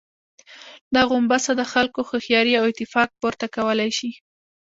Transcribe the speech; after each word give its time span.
دا 0.93 1.01
غومبسه 1.09 1.51
د 1.55 1.61
خلکو 1.73 1.99
هوښياري 2.09 2.53
او 2.59 2.63
اتفاق، 2.71 3.09
پورته 3.19 3.45
کولای 3.55 3.91
شي. 3.97 4.11